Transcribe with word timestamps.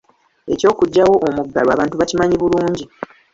Eky'okugyawo 0.53 1.15
omuggalo 1.27 1.69
abantu 1.71 1.95
bakimanyi 1.99 2.35
bulungi. 2.41 2.83